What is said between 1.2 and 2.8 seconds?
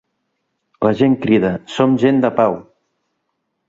crida ‘som gent de pau’.